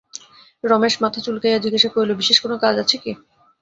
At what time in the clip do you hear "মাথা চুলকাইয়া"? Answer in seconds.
1.03-1.63